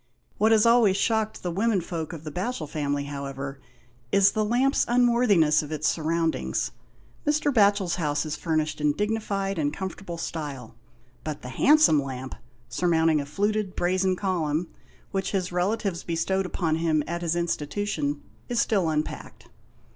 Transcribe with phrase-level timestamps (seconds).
[0.39, 3.59] What has always shocked the womenfolk of the Batchel family, however,
[4.11, 6.71] is the lamp's unworthiness of its surroundings.
[7.23, 7.53] Mr.
[7.53, 10.73] Batohel's house is furnished in dignified and comfortable style,
[11.23, 12.33] but the handsome lamp,
[12.67, 14.69] surmounting a fluted brazen column,
[15.11, 19.49] which his relatives bestowed upon him at his institution, is still unpacked.